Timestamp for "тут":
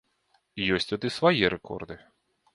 0.93-1.05